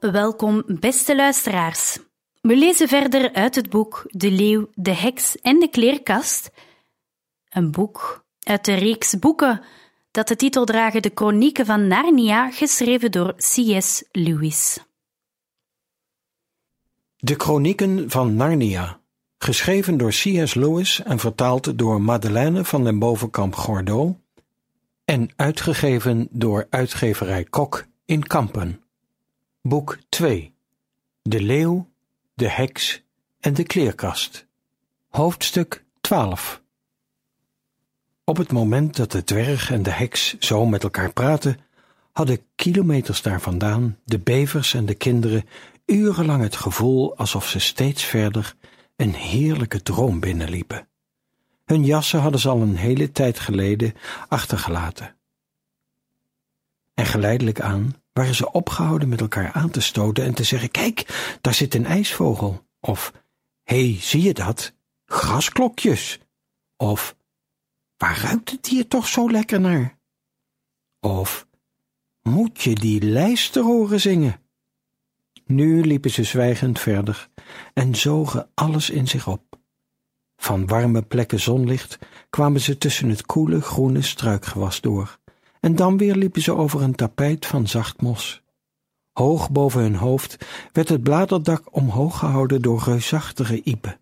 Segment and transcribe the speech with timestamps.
[0.00, 1.98] Welkom, beste luisteraars.
[2.40, 6.50] We lezen verder uit het boek De Leeuw, de Heks en de Kleerkast.
[7.48, 9.60] Een boek uit de reeks boeken
[10.10, 14.04] dat de titel dragen De Chronieken van Narnia, geschreven door C.S.
[14.12, 14.78] Lewis.
[17.16, 19.00] De Chronieken van Narnia,
[19.38, 20.54] geschreven door C.S.
[20.54, 24.14] Lewis en vertaald door Madeleine van den Bovenkamp Gordeau
[25.04, 28.82] en uitgegeven door uitgeverij Kok in Kampen.
[29.62, 30.54] Boek 2
[31.22, 31.88] De Leeuw,
[32.34, 33.02] de Heks
[33.40, 34.46] en de Kleerkast.
[35.08, 36.62] Hoofdstuk 12
[38.24, 41.60] Op het moment dat de dwerg en de heks zo met elkaar praten,
[42.12, 45.48] hadden kilometers daar vandaan de bevers en de kinderen
[45.86, 48.54] urenlang het gevoel alsof ze steeds verder
[48.96, 50.88] een heerlijke droom binnenliepen.
[51.64, 53.94] Hun jassen hadden ze al een hele tijd geleden
[54.28, 55.16] achtergelaten.
[56.94, 61.36] En geleidelijk aan waren ze opgehouden met elkaar aan te stoten en te zeggen: Kijk,
[61.40, 62.66] daar zit een ijsvogel.
[62.80, 63.12] Of
[63.64, 64.72] hé, hey, zie je dat?
[65.04, 66.18] Grasklokjes.
[66.76, 67.16] Of
[67.96, 69.98] waar ruikt het hier toch zo lekker naar?
[71.00, 71.46] Of
[72.22, 74.40] moet je die lijster horen zingen?
[75.44, 77.28] Nu liepen ze zwijgend verder
[77.74, 79.58] en zogen alles in zich op.
[80.36, 81.98] Van warme plekken zonlicht
[82.30, 85.18] kwamen ze tussen het koele groene struikgewas door
[85.60, 88.42] en dan weer liepen ze over een tapijt van zacht mos.
[89.12, 94.00] Hoog boven hun hoofd werd het bladerdak omhoog gehouden door reusachtige iepen.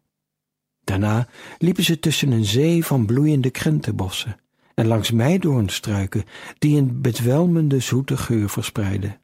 [0.84, 4.40] Daarna liepen ze tussen een zee van bloeiende krentenbossen
[4.74, 6.24] en langs meidoornstruiken
[6.58, 9.20] die een bedwelmende zoete geur verspreidden.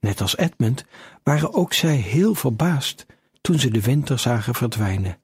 [0.00, 0.84] Net als Edmund
[1.22, 3.06] waren ook zij heel verbaasd
[3.40, 5.18] toen ze de winter zagen verdwijnen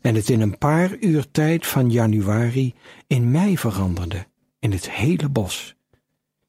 [0.00, 2.74] en het in een paar uur tijd van januari
[3.06, 4.26] in mei veranderde
[4.60, 5.74] in het hele bos.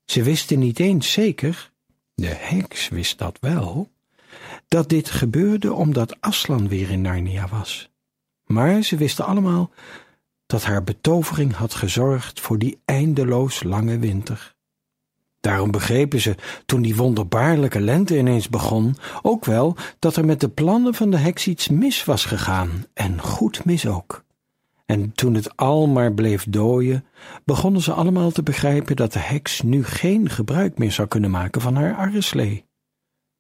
[0.06, 1.72] Ze wisten niet eens zeker,
[2.16, 3.92] de heks wist dat wel,
[4.68, 7.90] dat dit gebeurde omdat Aslan weer in Narnia was.
[8.46, 9.72] Maar ze wisten allemaal
[10.46, 14.56] dat haar betovering had gezorgd voor die eindeloos lange winter.
[15.40, 16.36] Daarom begrepen ze,
[16.66, 21.18] toen die wonderbaarlijke lente ineens begon, ook wel dat er met de plannen van de
[21.18, 24.24] heks iets mis was gegaan, en goed mis ook.
[24.92, 27.06] En toen het al maar bleef dooien,
[27.46, 31.62] begonnen ze allemaal te begrijpen dat de heks nu geen gebruik meer zou kunnen maken
[31.62, 32.66] van haar arreslee.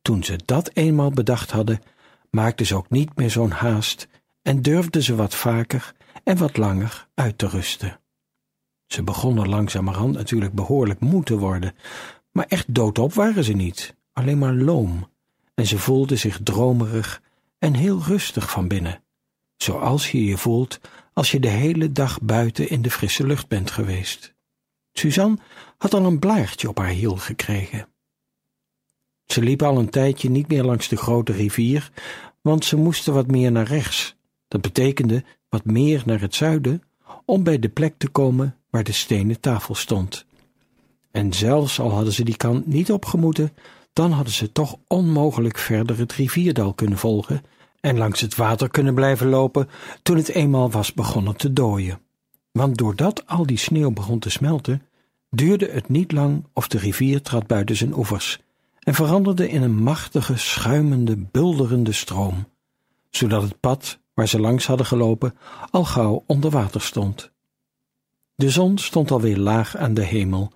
[0.01, 1.81] Toen ze dat eenmaal bedacht hadden,
[2.29, 4.07] maakten ze ook niet meer zo'n haast
[4.41, 7.99] en durfden ze wat vaker en wat langer uit te rusten.
[8.87, 11.75] Ze begonnen langzamerhand natuurlijk behoorlijk moe te worden,
[12.31, 15.09] maar echt doodop waren ze niet, alleen maar loom,
[15.53, 17.21] en ze voelden zich dromerig
[17.59, 19.03] en heel rustig van binnen,
[19.57, 20.79] zoals je je voelt
[21.13, 24.33] als je de hele dag buiten in de frisse lucht bent geweest.
[24.93, 25.37] Suzanne
[25.77, 27.87] had al een blaartje op haar hiel gekregen.
[29.25, 31.91] Ze liep al een tijdje niet meer langs de grote rivier,
[32.41, 34.15] want ze moesten wat meer naar rechts.
[34.47, 36.81] Dat betekende wat meer naar het zuiden,
[37.25, 40.25] om bij de plek te komen waar de stenen tafel stond.
[41.11, 43.53] En zelfs al hadden ze die kant niet opgemoeten,
[43.93, 47.41] dan hadden ze toch onmogelijk verder het rivierdal kunnen volgen
[47.81, 49.69] en langs het water kunnen blijven lopen
[50.03, 51.99] toen het eenmaal was begonnen te dooien.
[52.51, 54.81] Want doordat al die sneeuw begon te smelten,
[55.29, 58.39] duurde het niet lang of de rivier trad buiten zijn oevers
[58.79, 62.47] en veranderde in een machtige, schuimende, bulderende stroom,
[63.09, 65.37] zodat het pad waar ze langs hadden gelopen
[65.69, 67.31] al gauw onder water stond.
[68.35, 70.51] De zon stond alweer laag aan de hemel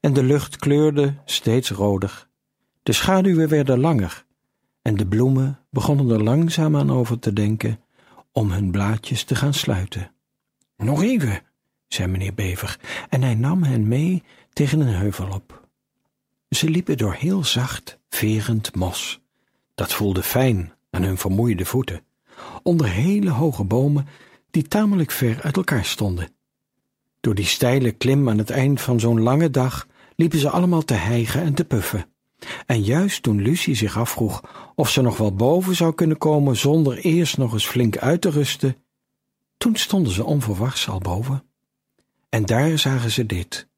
[0.00, 2.28] en de lucht kleurde steeds roder.
[2.82, 4.24] De schaduwen werden langer
[4.82, 7.80] en de bloemen begonnen er langzaam aan over te denken
[8.32, 10.12] om hun blaadjes te gaan sluiten.
[10.76, 11.42] Nog even,
[11.88, 12.78] zei meneer Bever,
[13.08, 14.22] en hij nam hen mee
[14.52, 15.68] tegen een heuvel op.
[16.48, 19.20] Ze liepen door heel zacht, verend mos.
[19.74, 22.04] Dat voelde fijn aan hun vermoeide voeten,
[22.62, 24.06] onder hele hoge bomen
[24.50, 26.28] die tamelijk ver uit elkaar stonden.
[27.20, 29.86] Door die steile klim aan het eind van zo'n lange dag
[30.16, 32.13] liepen ze allemaal te hijgen en te puffen.
[32.66, 34.42] En juist toen Lucie zich afvroeg
[34.74, 38.30] of ze nog wel boven zou kunnen komen zonder eerst nog eens flink uit te
[38.30, 38.76] rusten,
[39.56, 41.42] toen stonden ze onverwachts al boven.
[42.28, 43.68] En daar zagen ze dit.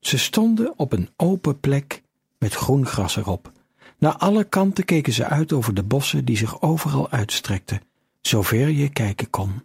[0.00, 2.02] Ze stonden op een open plek
[2.38, 3.52] met groen gras erop.
[3.98, 7.80] Naar alle kanten keken ze uit over de bossen die zich overal uitstrekten,
[8.20, 9.64] zover je kijken kon.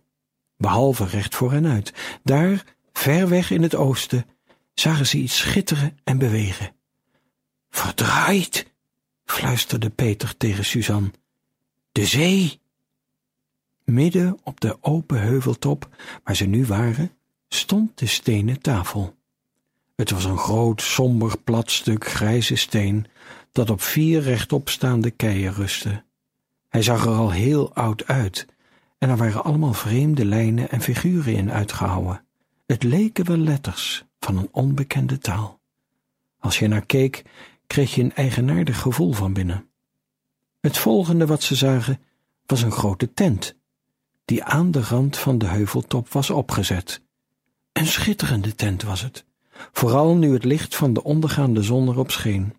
[0.57, 1.93] Behalve recht voor hen uit.
[2.23, 2.63] Daar,
[2.93, 4.25] ver weg in het oosten,
[4.73, 6.73] zagen ze iets schitteren en bewegen.
[7.71, 8.71] Verdraaid,
[9.25, 11.11] fluisterde Peter tegen Suzanne.
[11.91, 12.59] De zee!
[13.83, 15.89] Midden op de open heuveltop,
[16.23, 17.11] waar ze nu waren,
[17.47, 19.15] stond de stenen tafel.
[19.95, 23.05] Het was een groot, somber, plat stuk grijze steen
[23.51, 26.03] dat op vier rechtopstaande keien rustte.
[26.69, 28.45] Hij zag er al heel oud uit
[28.97, 32.25] en er waren allemaal vreemde lijnen en figuren in uitgehouwen.
[32.65, 35.59] Het leken wel letters van een onbekende taal.
[36.39, 37.23] Als je naar keek,
[37.71, 39.69] kreeg je een eigenaardig gevoel van binnen.
[40.59, 41.99] Het volgende wat ze zagen
[42.45, 43.55] was een grote tent,
[44.25, 47.01] die aan de rand van de heuveltop was opgezet.
[47.71, 49.25] Een schitterende tent was het,
[49.71, 52.53] vooral nu het licht van de ondergaande zon erop scheen,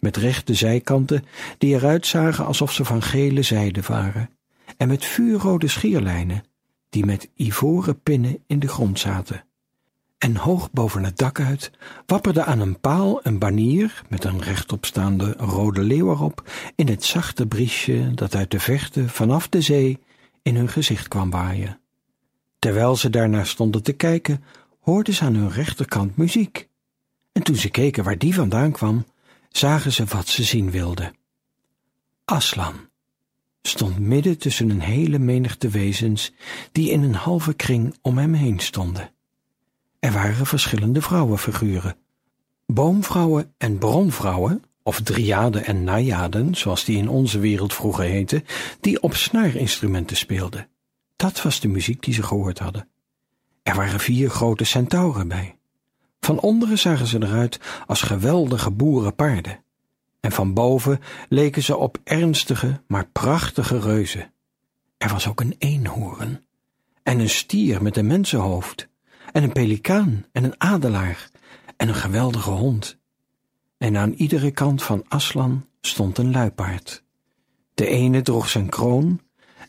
[0.00, 1.24] met rechte zijkanten
[1.58, 4.30] die eruit zagen alsof ze van gele zijde waren,
[4.76, 6.44] en met vuurrode schierlijnen
[6.88, 9.44] die met ivoren pinnen in de grond zaten.
[10.18, 11.70] En hoog boven het dak uit
[12.06, 17.46] wapperde aan een paal een banier met een rechtopstaande rode leeuw erop in het zachte
[17.46, 19.98] briesje dat uit de vechten vanaf de zee
[20.42, 21.80] in hun gezicht kwam waaien.
[22.58, 24.44] Terwijl ze daarnaar stonden te kijken,
[24.80, 26.68] hoorden ze aan hun rechterkant muziek.
[27.32, 29.04] En toen ze keken waar die vandaan kwam,
[29.48, 31.16] zagen ze wat ze zien wilden.
[32.24, 32.74] Aslan
[33.62, 36.32] stond midden tussen een hele menigte wezens
[36.72, 39.13] die in een halve kring om hem heen stonden.
[40.04, 41.96] Er waren verschillende vrouwenfiguren,
[42.66, 48.44] boomvrouwen en bronvrouwen, of driaden en najaden, zoals die in onze wereld vroeger heten,
[48.80, 50.68] die op snaarinstrumenten speelden.
[51.16, 52.88] Dat was de muziek die ze gehoord hadden.
[53.62, 55.58] Er waren vier grote centauren bij.
[56.20, 59.64] Van onderen zagen ze eruit als geweldige boerenpaarden,
[60.20, 64.32] en van boven leken ze op ernstige, maar prachtige reuzen.
[64.98, 66.44] Er was ook een eenhoorn,
[67.02, 68.92] en een stier met een mensenhoofd,
[69.34, 71.30] en een pelikaan en een adelaar,
[71.76, 72.98] en een geweldige hond.
[73.78, 77.02] En aan iedere kant van Aslan stond een luipaard.
[77.74, 79.20] De ene droeg zijn kroon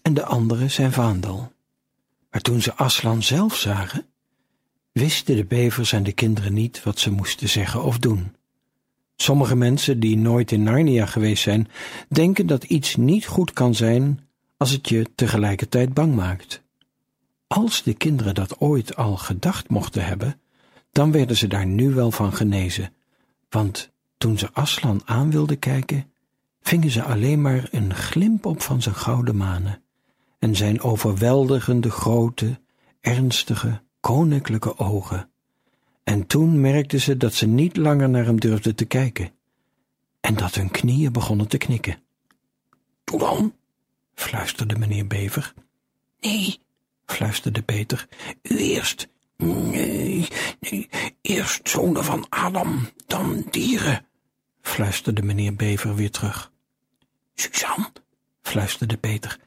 [0.01, 1.51] en de andere zijn vaandel.
[2.29, 4.05] Maar toen ze Aslan zelf zagen,
[4.91, 8.35] wisten de bevers en de kinderen niet wat ze moesten zeggen of doen.
[9.15, 11.67] Sommige mensen die nooit in Narnia geweest zijn,
[12.09, 14.27] denken dat iets niet goed kan zijn
[14.57, 16.64] als het je tegelijkertijd bang maakt.
[17.55, 20.39] Als de kinderen dat ooit al gedacht mochten hebben,
[20.91, 22.93] dan werden ze daar nu wel van genezen,
[23.49, 26.11] want toen ze Aslan aan wilden kijken,
[26.61, 29.81] vingen ze alleen maar een glimp op van zijn gouden manen
[30.39, 32.59] en zijn overweldigende grote,
[33.01, 35.29] ernstige, koninklijke ogen.
[36.03, 39.31] En toen merkten ze dat ze niet langer naar hem durfden te kijken
[40.19, 41.99] en dat hun knieën begonnen te knikken.
[43.03, 43.53] Doe dan,
[44.13, 45.53] fluisterde meneer Bever.
[46.19, 46.63] Nee,
[47.05, 48.07] fluisterde Peter,
[48.41, 49.07] u eerst.
[49.37, 50.27] Nee,
[51.21, 54.05] eerst zonen van Adam, dan dieren,
[54.61, 56.51] fluisterde meneer Bever weer terug.
[57.33, 57.91] Suzanne,
[58.41, 59.39] fluisterde Peter,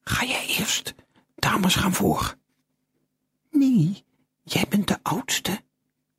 [0.00, 0.94] ga jij eerst,
[1.34, 2.36] dames gaan voor.
[3.50, 4.04] Nee,
[4.42, 5.60] jij bent de oudste,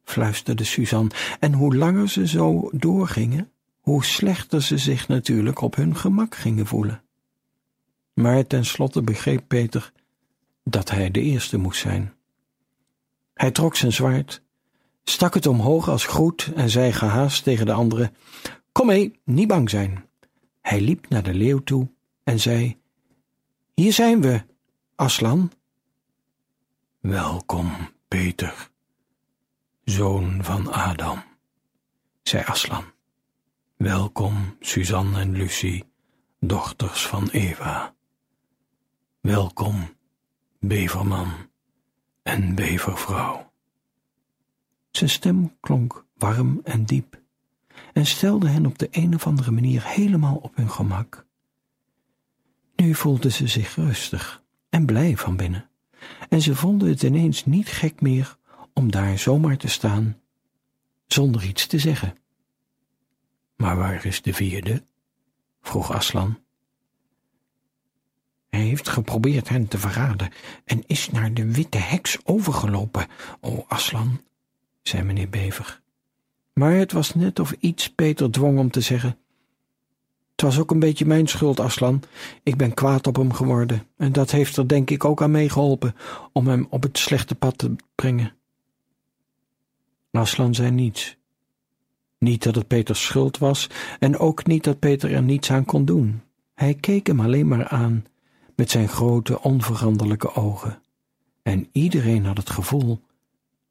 [0.03, 5.95] fluisterde Suzanne, en hoe langer ze zo doorgingen, hoe slechter ze zich natuurlijk op hun
[5.95, 7.01] gemak gingen voelen.
[8.13, 9.91] Maar tenslotte begreep Peter
[10.69, 12.13] dat hij de eerste moest zijn.
[13.33, 14.41] Hij trok zijn zwaard,
[15.03, 18.15] stak het omhoog als groet en zei gehaast tegen de anderen:
[18.71, 20.05] Kom mee, niet bang zijn.
[20.61, 21.89] Hij liep naar de leeuw toe
[22.23, 22.77] en zei:
[23.73, 24.43] Hier zijn we,
[24.95, 25.51] Aslan.
[26.99, 27.71] Welkom,
[28.07, 28.69] Peter,
[29.83, 31.23] zoon van Adam,
[32.23, 32.85] zei Aslan.
[33.75, 35.83] Welkom, Suzanne en Lucie,
[36.39, 37.95] dochters van Eva.
[39.19, 39.96] Welkom,
[40.59, 41.31] beverman
[42.23, 43.51] en bevervrouw.
[44.91, 47.21] Zijn stem klonk warm en diep
[47.93, 51.25] en stelde hen op de een of andere manier helemaal op hun gemak.
[52.75, 55.69] Nu voelden ze zich rustig en blij van binnen,
[56.29, 58.37] en ze vonden het ineens niet gek meer
[58.73, 60.21] om daar zomaar te staan
[61.07, 62.17] zonder iets te zeggen.
[63.55, 64.85] Maar waar is de vierde?
[65.61, 66.37] vroeg Aslan.
[68.49, 70.29] Hij heeft geprobeerd hen te verraden
[70.65, 73.07] en is naar de witte heks overgelopen,
[73.41, 74.21] o Aslan,
[74.81, 75.81] zei meneer Bever.
[76.53, 79.17] Maar het was net of iets Peter dwong om te zeggen.
[80.31, 82.03] Het was ook een beetje mijn schuld, Aslan.
[82.43, 85.95] Ik ben kwaad op hem geworden en dat heeft er denk ik ook aan meegeholpen
[86.31, 88.35] om hem op het slechte pad te brengen.
[90.11, 91.17] Aslan zei niets.
[92.19, 95.85] Niet dat het Peters schuld was en ook niet dat Peter er niets aan kon
[95.85, 96.21] doen.
[96.53, 98.05] Hij keek hem alleen maar aan
[98.57, 100.81] met zijn grote, onveranderlijke ogen.
[101.43, 103.01] En iedereen had het gevoel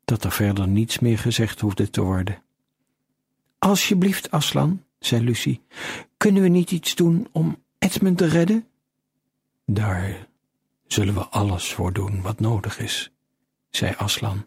[0.05, 2.43] dat er verder niets meer gezegd hoefde te worden.
[3.59, 5.63] Alsjeblieft, Aslan, zei Lucie,
[6.17, 8.67] kunnen we niet iets doen om Edmund te redden?
[9.65, 10.29] Daar
[10.87, 13.13] zullen we alles voor doen wat nodig is,
[13.71, 14.47] zei Aslan.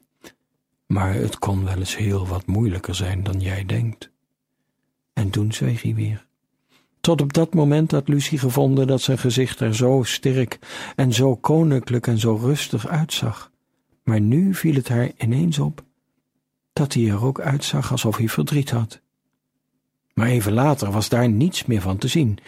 [0.85, 4.09] Maar het kon wel eens heel wat moeilijker zijn dan jij denkt.
[5.13, 6.27] En toen zweeg hij weer.
[7.01, 10.59] Tot op dat moment had Lucie gevonden dat zijn gezicht er zo sterk
[10.95, 13.51] en zo koninklijk en zo rustig uitzag.
[14.03, 15.83] Maar nu viel het haar ineens op
[16.73, 19.01] dat hij er ook uitzag alsof hij verdriet had.
[20.13, 22.39] Maar even later was daar niets meer van te zien.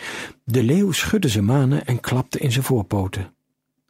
[0.43, 3.34] De leeuw schudde zijn manen en klapte in zijn voorpoten.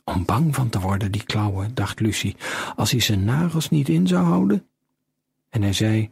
[0.04, 2.36] Om bang van te worden, die klauwen, dacht Lucie,
[2.76, 4.68] als hij zijn nagels niet in zou houden.
[5.50, 6.10] En hij zei,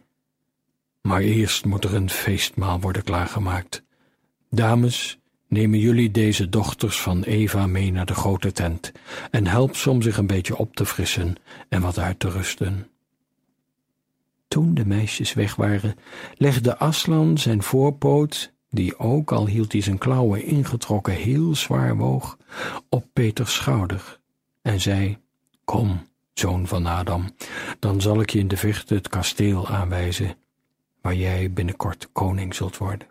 [1.01, 3.83] maar eerst moet er een feestmaal worden klaargemaakt.
[4.51, 8.91] Dames, nemen jullie deze dochters van Eva mee naar de grote tent
[9.31, 11.35] en help ze om zich een beetje op te frissen
[11.67, 12.87] en wat uit te rusten.
[14.47, 15.95] Toen de meisjes weg waren,
[16.33, 22.37] legde Aslan zijn voorpoot, die ook al hield hij zijn klauwen ingetrokken heel zwaar woog,
[22.89, 24.19] op Peters schouder
[24.61, 25.17] en zei,
[25.63, 27.35] Kom, zoon van Adam,
[27.79, 30.35] dan zal ik je in de vechten het kasteel aanwijzen,
[31.01, 33.07] waar jij binnenkort koning zult worden.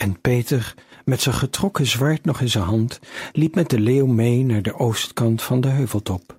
[0.00, 3.00] En Peter, met zijn getrokken zwaard nog in zijn hand,
[3.32, 6.38] liep met de leeuw mee naar de oostkant van de heuveltop.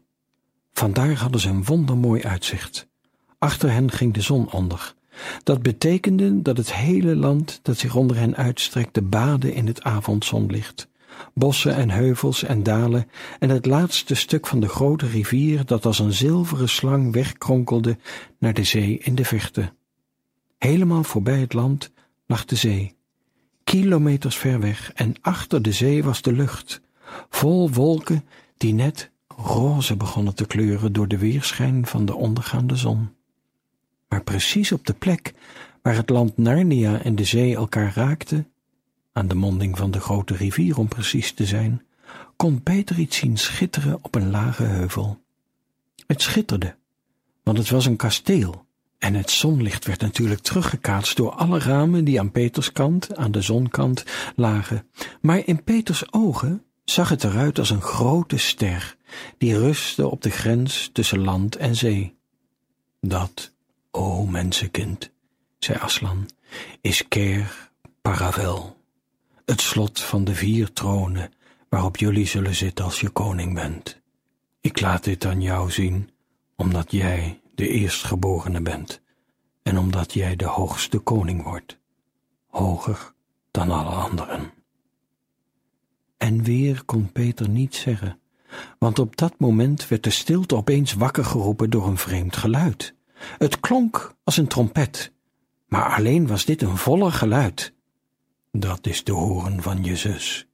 [0.73, 2.87] Vandaar hadden ze een wondermooi uitzicht.
[3.37, 4.93] Achter hen ging de zon onder.
[5.43, 10.87] Dat betekende dat het hele land dat zich onder hen uitstrekte baadde in het avondzonlicht.
[11.33, 15.99] Bossen en heuvels en dalen en het laatste stuk van de grote rivier dat als
[15.99, 17.97] een zilveren slang wegkronkelde
[18.39, 19.73] naar de zee in de verte.
[20.57, 21.91] Helemaal voorbij het land
[22.25, 22.99] lag de zee.
[23.71, 26.81] Kilometers ver weg en achter de zee was de lucht,
[27.29, 28.25] vol wolken
[28.57, 33.09] die net roze begonnen te kleuren door de weerschijn van de ondergaande zon.
[34.07, 35.33] Maar precies op de plek
[35.81, 38.51] waar het land Narnia en de zee elkaar raakten,
[39.11, 41.85] aan de monding van de grote rivier om precies te zijn,
[42.35, 45.21] kon Peter iets zien schitteren op een lage heuvel.
[46.07, 46.75] Het schitterde,
[47.43, 48.65] want het was een kasteel,
[49.01, 53.41] en het zonlicht werd natuurlijk teruggekaatst door alle ramen die aan Peters kant, aan de
[53.41, 54.03] zonkant,
[54.35, 54.87] lagen.
[55.21, 58.95] Maar in Peters ogen zag het eruit als een grote ster,
[59.37, 62.15] die rustte op de grens tussen land en zee.
[62.99, 63.51] Dat
[63.91, 65.11] O mensenkind,
[65.59, 66.29] zei Aslan,
[66.81, 68.77] is Ker Paravel,
[69.45, 71.31] het slot van de vier tronen
[71.69, 74.01] waarop jullie zullen zitten als je koning bent.
[74.59, 76.09] Ik laat dit aan jou zien,
[76.55, 79.01] omdat jij de eerstgeborene bent
[79.63, 81.79] en omdat jij de hoogste koning wordt,
[82.47, 83.13] hoger
[83.51, 84.53] dan alle anderen.
[86.17, 88.19] En weer kon Peter niet zeggen,
[88.79, 92.95] want op dat moment werd de stilte opeens wakker geroepen door een vreemd geluid.
[93.37, 95.11] Het klonk als een trompet,
[95.67, 97.73] maar alleen was dit een volle geluid.
[98.51, 100.47] Dat is de horen van je zus,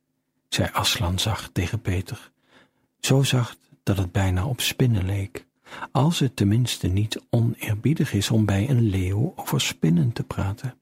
[0.49, 2.31] zei Aslan zacht tegen Peter,
[2.99, 5.46] zo zacht dat het bijna op spinnen leek,
[5.91, 10.75] als het tenminste niet oneerbiedig is om bij een leeuw over spinnen te praten.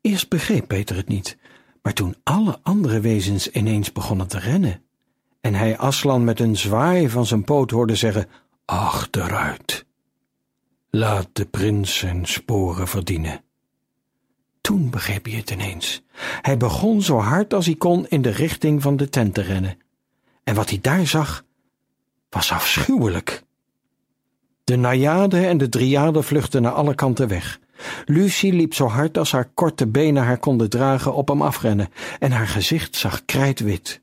[0.00, 1.38] Eerst begreep Peter het niet,
[1.82, 4.82] maar toen alle andere wezens ineens begonnen te rennen,
[5.40, 8.28] en hij Aslan met een zwaai van zijn poot hoorde zeggen,
[8.64, 9.86] achteruit,
[10.90, 13.44] Laat de prins zijn sporen verdienen.
[14.60, 16.02] Toen begreep hij het ineens.
[16.42, 19.78] Hij begon zo hard als hij kon in de richting van de tent te rennen.
[20.44, 21.44] En wat hij daar zag,
[22.30, 23.43] was afschuwelijk.
[24.64, 27.58] De najade en de driade vluchtten naar alle kanten weg.
[28.04, 32.32] Lucie liep zo hard als haar korte benen haar konden dragen op hem afrennen, en
[32.32, 34.00] haar gezicht zag krijtwit.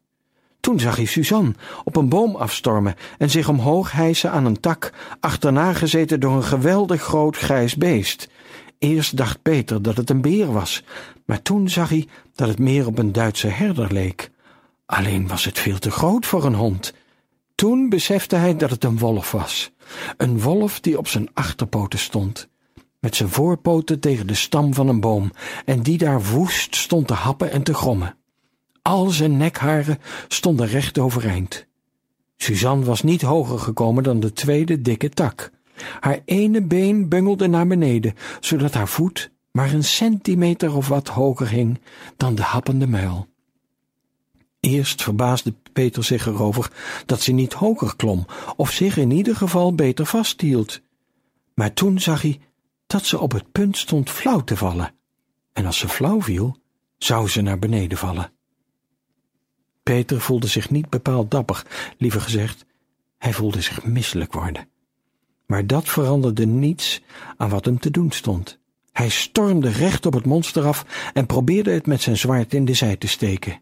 [0.59, 1.53] Toen zag hij Suzanne
[1.83, 6.43] op een boom afstormen en zich omhoog hijsen aan een tak, achterna gezeten door een
[6.43, 8.29] geweldig groot grijs beest.
[8.79, 10.83] Eerst dacht Peter dat het een beer was,
[11.25, 14.31] maar toen zag hij dat het meer op een Duitse herder leek.
[14.85, 16.93] Alleen was het veel te groot voor een hond.
[17.55, 19.71] Toen besefte hij dat het een wolf was.
[20.17, 22.47] Een wolf die op zijn achterpoten stond,
[22.99, 25.31] met zijn voorpoten tegen de stam van een boom,
[25.65, 28.15] en die daar woest stond te happen en te grommen.
[28.81, 31.65] Al zijn nekharen stonden recht overeind.
[32.37, 35.51] Suzanne was niet hoger gekomen dan de tweede dikke tak.
[35.99, 41.49] Haar ene been bungelde naar beneden, zodat haar voet maar een centimeter of wat hoger
[41.49, 41.81] hing
[42.17, 43.30] dan de happende muil.
[44.61, 46.71] Eerst verbaasde Peter zich erover
[47.05, 48.25] dat ze niet hoger klom,
[48.55, 50.81] of zich in ieder geval beter vasthield.
[51.53, 52.39] Maar toen zag hij
[52.87, 54.93] dat ze op het punt stond flauw te vallen.
[55.53, 56.57] En als ze flauw viel,
[56.97, 58.31] zou ze naar beneden vallen.
[59.83, 61.65] Peter voelde zich niet bepaald dapper,
[61.97, 62.65] liever gezegd,
[63.17, 64.69] hij voelde zich misselijk worden.
[65.45, 67.01] Maar dat veranderde niets
[67.37, 68.59] aan wat hem te doen stond.
[68.91, 72.73] Hij stormde recht op het monster af en probeerde het met zijn zwaard in de
[72.73, 73.61] zij te steken.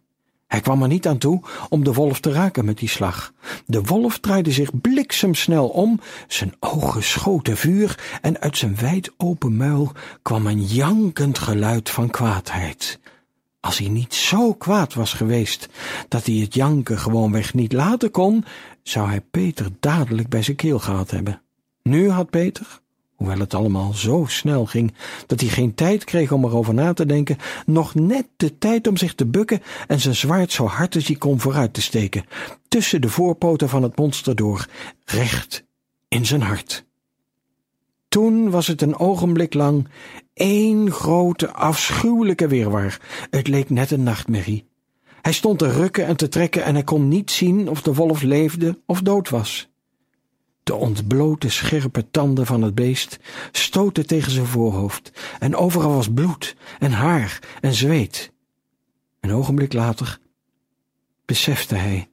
[0.50, 3.34] Hij kwam er niet aan toe om de wolf te raken met die slag.
[3.66, 9.58] De wolf draaide zich bliksemsnel om, zijn ogen schoten vuur en uit zijn wijd open
[9.58, 9.92] muil
[10.22, 13.00] kwam een jankend geluid van kwaadheid.
[13.60, 15.70] Als hij niet zo kwaad was geweest
[16.08, 18.46] dat hij het janken gewoonweg niet laten kon,
[18.84, 21.42] zou hij Peter dadelijk bij zijn keel gehad hebben.
[21.84, 22.80] Nu had Peter,
[23.20, 24.94] hoewel het allemaal zo snel ging
[25.26, 28.98] dat hij geen tijd kreeg om erover na te denken, nog net de tijd om
[28.98, 32.26] zich te bukken en zijn zwaard zo hard als hij kon vooruit te steken,
[32.68, 34.68] tussen de voorpoten van het monster door,
[35.06, 35.66] recht
[36.08, 36.86] in zijn hart.
[38.08, 39.88] Toen was het een ogenblik lang
[40.34, 43.00] één grote, afschuwelijke weerwar.
[43.30, 44.68] Het leek net een nachtmerrie.
[45.22, 48.22] Hij stond te rukken en te trekken en hij kon niet zien of de wolf
[48.22, 49.70] leefde of dood was.
[50.64, 53.20] De ontblote scherpe tanden van het beest
[53.52, 58.32] stoten tegen zijn voorhoofd en overal was bloed en haar en zweet.
[59.20, 60.20] Een ogenblik later
[61.26, 62.10] besefte hij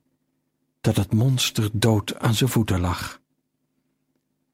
[0.81, 3.21] dat het monster dood aan zijn voeten lag.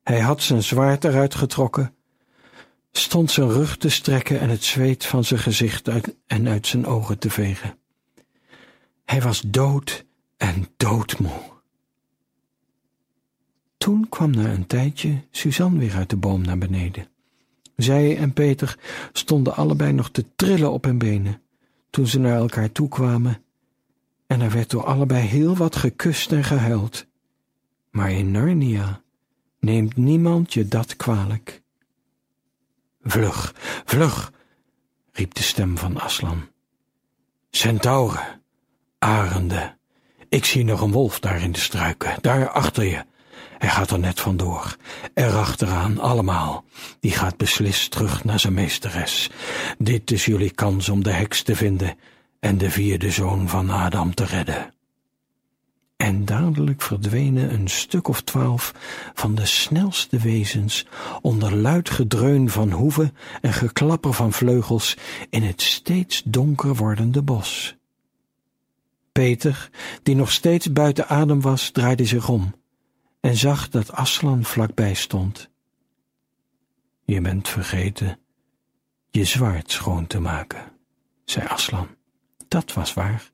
[0.03, 1.95] Hij had zijn zwaard eruit getrokken,
[2.93, 5.89] stond zijn rug te strekken en het zweet van zijn gezicht
[6.27, 7.79] en uit zijn ogen te vegen.
[9.05, 10.05] Hij was dood
[10.37, 11.52] en doodmoe.
[13.83, 17.09] Toen kwam na een tijdje Suzanne weer uit de boom naar beneden.
[17.77, 18.79] Zij en Peter
[19.13, 21.43] stonden allebei nog te trillen op hun benen
[21.91, 23.43] toen ze naar elkaar toe kwamen,
[24.27, 27.07] en er werd door allebei heel wat gekust en gehuild.
[27.91, 29.03] Maar in Narnia
[29.61, 31.63] neemt niemand je dat kwalijk.
[33.03, 34.33] Vlug, vlug,
[35.13, 36.49] riep de stem van Aslan.
[37.51, 38.43] Centauren,
[38.99, 39.79] arenden,
[40.29, 43.05] ik zie nog een wolf daar in de struiken, daar achter je.
[43.63, 44.77] Hij gaat er net vandoor.
[45.15, 46.65] Erachteraan, allemaal.
[47.01, 49.31] Die gaat beslist terug naar zijn meesteres.
[49.79, 51.97] Dit is jullie kans om de heks te vinden
[52.41, 54.75] en de vierde zoon van Adam te redden.
[55.97, 58.75] En dadelijk verdwenen een stuk of twaalf
[59.15, 60.87] van de snelste wezens
[61.21, 64.97] onder luid gedreun van hoeven en geklapper van vleugels
[65.31, 67.77] in het steeds donker wordende bos.
[69.13, 69.71] Peter,
[70.03, 72.61] die nog steeds buiten adem was, draaide zich om
[73.23, 75.51] en zag dat Aslan vlakbij stond.
[77.05, 78.19] Je bent vergeten
[79.11, 80.73] je zwaard schoon te maken,
[81.25, 81.89] zei Aslan.
[82.49, 83.31] Dat was waar.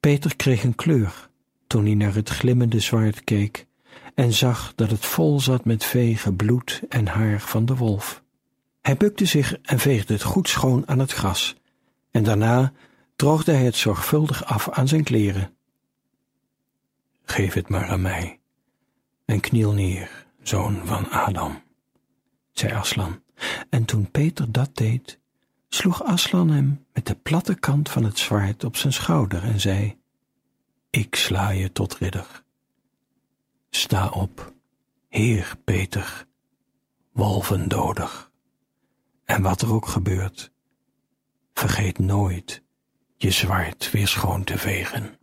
[0.00, 1.28] Peter kreeg een kleur
[1.66, 3.66] toen hij naar het glimmende zwaard keek
[4.14, 8.22] en zag dat het vol zat met vegen bloed en haar van de wolf.
[8.80, 11.56] Hij bukte zich en veegde het goed schoon aan het gras,
[12.10, 12.72] en daarna
[13.16, 15.56] droogde hij het zorgvuldig af aan zijn kleren.
[17.24, 18.37] Geef het maar aan mij,
[19.28, 21.62] en kniel neer, zoon van Adam,
[22.52, 23.22] zei Aslan.
[23.70, 25.18] En toen Peter dat deed,
[25.68, 29.98] sloeg Aslan hem met de platte kant van het zwaard op zijn schouder en zei,
[30.90, 32.44] Ik sla je tot ridder.
[33.70, 34.52] Sta op,
[35.08, 36.26] heer Peter,
[37.12, 38.30] wolvendoder.
[39.24, 40.52] En wat er ook gebeurt,
[41.52, 42.62] vergeet nooit
[43.16, 45.18] je zwaard weer schoon te vegen.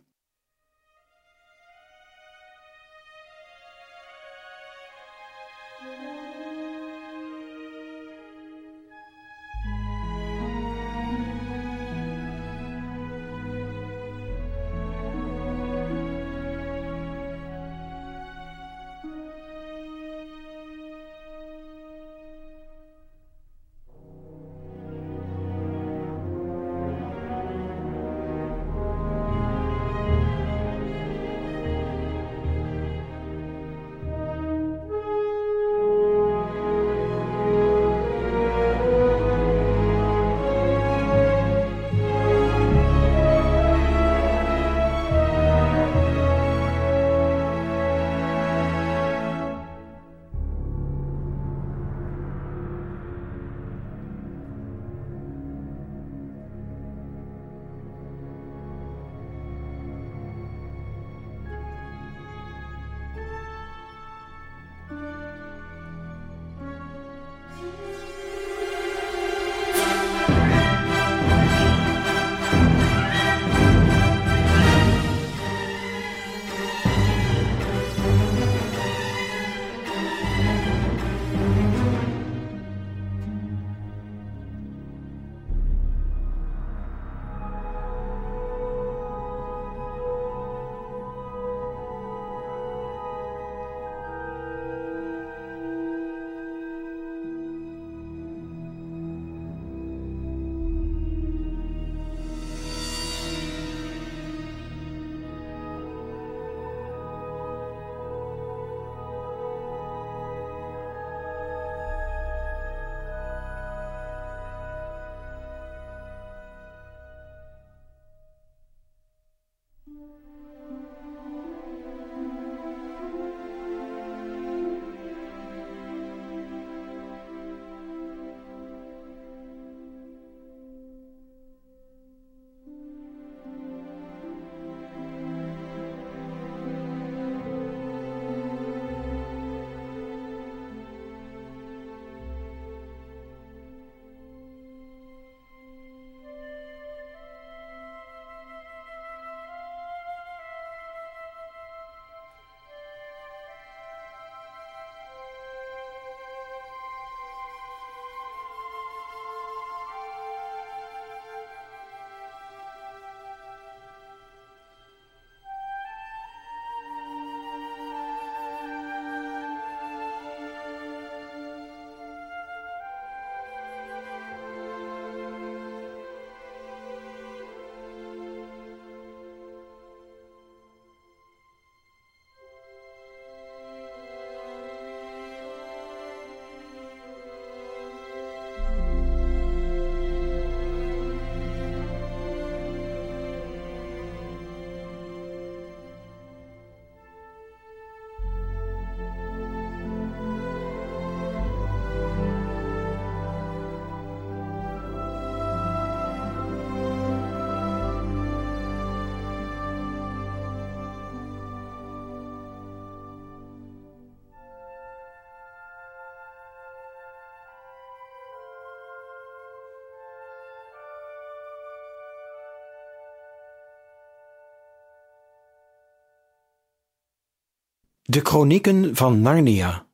[228.08, 229.86] De Chronieken van Narnia,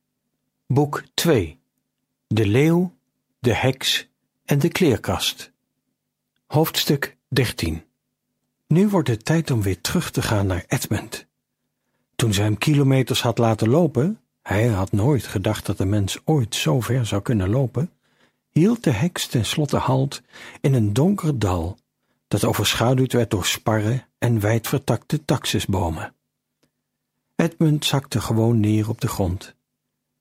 [0.67, 1.61] Boek 2
[2.27, 2.95] De Leeuw,
[3.39, 4.09] de Heks
[4.45, 5.53] en de Kleerkast.
[6.47, 7.85] Hoofdstuk 13
[8.67, 11.27] Nu wordt het tijd om weer terug te gaan naar Edmund.
[12.17, 16.55] Toen ze hem kilometers had laten lopen, hij had nooit gedacht dat de mens ooit
[16.55, 17.91] zo ver zou kunnen lopen,
[18.51, 20.23] hield de heks tenslotte halt
[20.61, 21.79] in een donker dal
[22.29, 26.15] dat overschaduwd werd door sparren en wijdvertakte taxusbomen.
[27.37, 29.55] Edmund zakte gewoon neer op de grond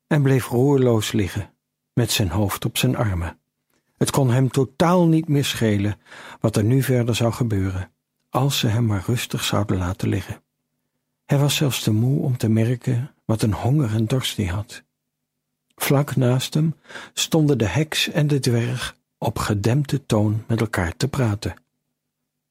[0.06, 1.54] en bleef roerloos liggen,
[1.92, 3.38] met zijn hoofd op zijn armen.
[3.96, 6.00] Het kon hem totaal niet meer schelen
[6.40, 7.90] wat er nu verder zou gebeuren,
[8.30, 10.42] als ze hem maar rustig zouden laten liggen.
[11.24, 14.82] Hij was zelfs te moe om te merken wat een honger en dorst hij had.
[15.74, 16.74] Vlak naast hem
[17.12, 21.54] stonden de heks en de dwerg op gedempte toon met elkaar te praten.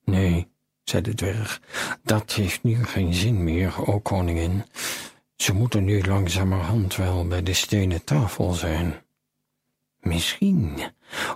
[0.04, 0.51] Nee,
[0.84, 1.62] zei de dwerg,
[2.04, 4.64] dat heeft nu geen zin meer, o koningin.
[5.36, 9.02] Ze moeten nu langzamerhand wel bij de stenen tafel zijn.
[10.00, 10.82] Misschien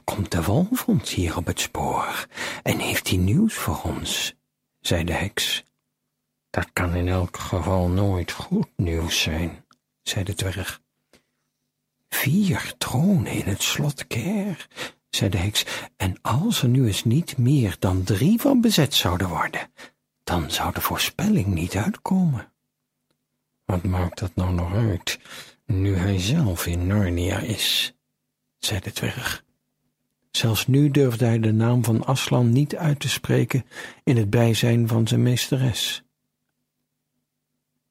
[0.03, 2.27] komt de wolf ons hier op het spoor
[2.63, 4.35] en heeft hij nieuws voor ons,
[4.79, 5.63] zei de heks.
[6.49, 9.65] Dat kan in elk geval nooit goed nieuws zijn,
[10.03, 10.81] zei de dwerg.
[12.09, 14.67] Vier tronen in het slot Ker,
[15.15, 15.65] zei de heks,
[15.97, 19.69] en als er nu eens niet meer dan drie van bezet zouden worden,
[20.23, 22.51] dan zou de voorspelling niet uitkomen.
[23.65, 25.19] Wat maakt dat nou nog uit,
[25.65, 27.95] nu hij zelf in Narnia is,
[28.57, 29.43] zei de dwerg.
[30.31, 33.65] Zelfs nu durfde hij de naam van Aslan niet uit te spreken
[34.03, 36.03] in het bijzijn van zijn meesteres.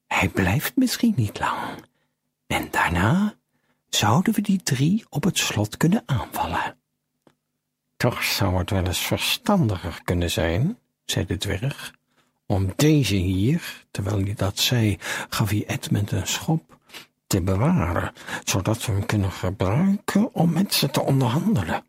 [0.07, 1.85] Hij blijft misschien niet lang,
[2.47, 3.35] en daarna
[3.89, 6.77] zouden we die drie op het slot kunnen aanvallen.
[8.05, 11.95] Toch zou het wel eens verstandiger kunnen zijn, zei de dwerg,
[12.47, 16.79] om deze hier, terwijl hij dat zei, gaf hij Edmund een schop,
[17.27, 18.13] te bewaren,
[18.45, 21.85] zodat we hem kunnen gebruiken om met ze te onderhandelen.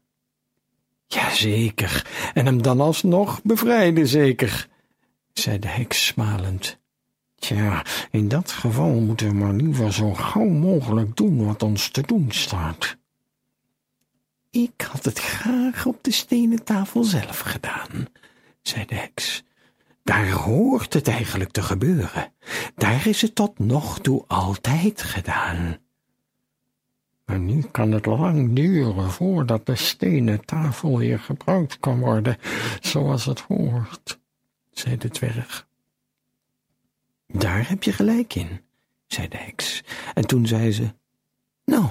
[1.08, 4.68] Jazeker, en hem dan alsnog bevrijden, zeker,
[5.34, 6.80] zei de heks smalend.
[7.36, 12.02] Tja, in dat geval moeten we maar liever zo gauw mogelijk doen wat ons te
[12.02, 12.98] doen staat.
[14.56, 18.08] Ik had het graag op de stenen tafel zelf gedaan,
[18.62, 19.44] zei de heks.
[20.04, 22.34] Daar hoort het eigenlijk te gebeuren.
[22.76, 25.78] Daar is het tot nog toe altijd gedaan.
[27.26, 32.38] Maar nu kan het lang duren voordat de stenen tafel weer gebruikt kan worden,
[32.80, 34.20] zoals het hoort,
[34.72, 35.68] zei de dwerg.
[37.28, 38.62] Daar heb je gelijk in,
[39.08, 39.84] zei de heks.
[40.14, 40.94] En toen zei ze,
[41.66, 41.86] nou,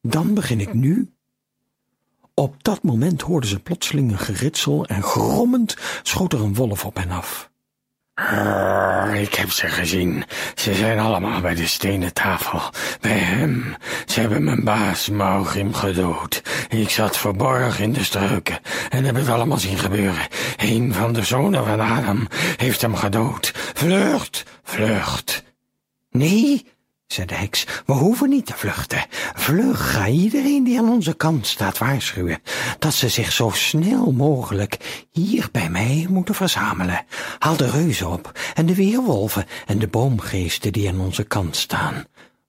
[0.00, 1.10] dan begin ik nu.
[2.38, 6.96] Op dat moment hoorden ze plotseling een geritsel en grommend schoot er een wolf op
[6.96, 7.50] hen af.
[9.14, 10.24] Ik heb ze gezien.
[10.54, 12.60] Ze zijn allemaal bij de stenen tafel.
[13.00, 13.76] Bij hem.
[14.06, 16.42] Ze hebben mijn baas Maugrim gedood.
[16.68, 20.26] Ik zat verborgen in de struiken en heb het allemaal zien gebeuren.
[20.56, 23.52] Een van de zonen van Adam heeft hem gedood.
[23.74, 25.44] Vlucht, vlucht.
[26.10, 26.66] Nee,
[27.06, 29.04] zei de heks, we hoeven niet te vluchten.
[29.34, 32.42] Vlug, ga iedereen die aan onze kant staat waarschuwen,
[32.78, 37.04] dat ze zich zo snel mogelijk hier bij mij moeten verzamelen.
[37.38, 42.04] Haal de reuzen op, en de weerwolven, en de boomgeesten die aan onze kant staan.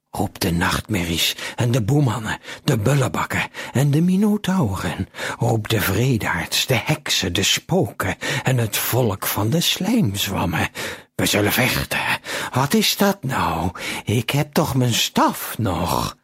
[0.10, 5.08] Roep de nachtmerries en de boemannen, de bullebakken en de minotauren.
[5.40, 10.70] Roep de vredaards, de heksen, de spoken en het volk van de slijmzwammen.
[11.18, 12.20] We zullen vechten.
[12.54, 13.72] Wat is dat nou?
[14.06, 16.18] Ik heb toch mijn staf nog.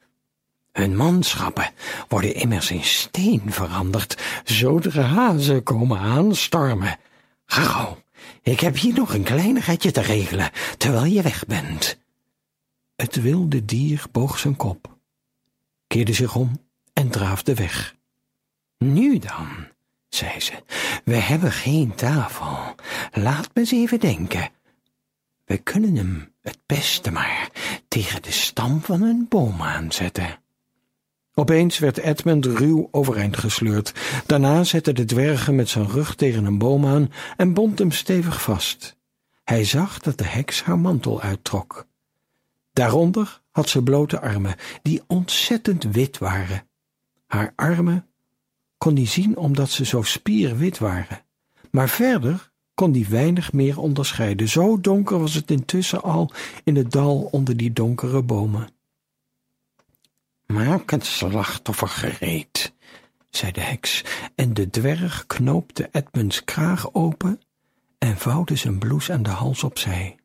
[0.72, 1.72] Hun manschappen
[2.08, 6.98] worden immers in steen veranderd, zodra ze komen aanstormen.
[7.46, 7.98] Ga gauw,
[8.42, 11.98] ik heb hier nog een kleinigheidje te regelen, terwijl je weg bent.
[12.96, 14.98] Het wilde dier boog zijn kop,
[15.88, 16.62] keerde zich om
[16.94, 17.96] en draafde weg.
[18.78, 19.48] Nu dan,
[20.10, 20.64] zei ze,
[21.06, 22.76] we hebben geen tafel.
[23.12, 24.50] Laat me eens even denken.
[25.46, 27.50] We kunnen hem het beste maar
[27.88, 30.42] tegen de stam van een boom aanzetten.
[31.34, 33.94] Opeens werd Edmund ruw overeind gesleurd.
[34.26, 38.42] Daarna zette de dwergen met zijn rug tegen een boom aan en bond hem stevig
[38.42, 38.98] vast.
[39.44, 41.88] Hij zag dat de heks haar mantel uittrok.
[42.74, 46.68] Daaronder had ze blote armen, die ontzettend wit waren.
[47.28, 48.08] Haar armen
[48.78, 51.26] kon hij zien omdat ze zo spierwit waren.
[51.72, 54.50] Maar verder kon die weinig meer onderscheiden.
[54.50, 56.32] Zo donker was het intussen al
[56.64, 58.70] in het dal onder die donkere bomen.
[60.46, 62.74] Maak het slachtoffer gereed,
[63.30, 64.04] zei de heks,
[64.36, 67.42] en de dwerg knoopte Edmunds kraag open
[67.98, 70.16] en vouwde zijn blouse aan de hals opzij.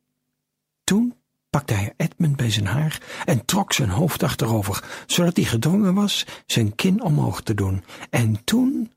[0.84, 1.14] Toen
[1.50, 6.26] pakte hij Edmund bij zijn haar en trok zijn hoofd achterover, zodat hij gedwongen was
[6.46, 7.84] zijn kin omhoog te doen.
[8.10, 8.92] En toen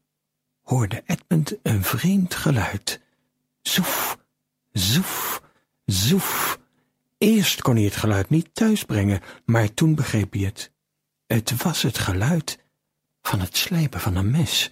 [0.62, 3.02] hoorde Edmund een vreemd geluid.
[3.62, 4.17] Zoef,
[4.71, 5.41] zoef,
[5.86, 6.60] zoef.
[7.17, 10.71] Eerst kon hij het geluid niet thuisbrengen, maar toen begreep hij het.
[11.26, 12.60] Het was het geluid
[13.21, 14.71] van het slijpen van een mes.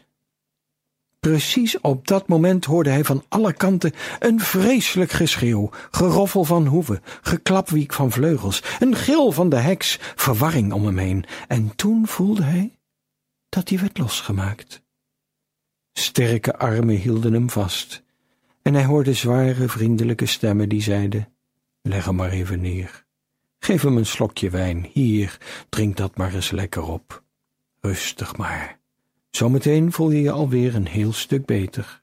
[1.20, 7.02] Precies op dat moment hoorde hij van alle kanten een vreselijk geschreeuw, geroffel van hoeven,
[7.22, 12.44] geklapwiek van vleugels, een gil van de heks, verwarring om hem heen, en toen voelde
[12.44, 12.80] hij
[13.50, 14.82] dat hij werd losgemaakt.
[15.94, 18.04] Sterke armen hielden hem vast,
[18.70, 21.28] en hij hoorde zware, vriendelijke stemmen die zeiden,
[21.82, 23.06] leg hem maar even neer.
[23.60, 25.38] Geef hem een slokje wijn, hier,
[25.70, 27.24] drink dat maar eens lekker op.
[27.82, 28.80] Rustig maar.
[29.30, 32.02] Zometeen voel je je alweer een heel stuk beter.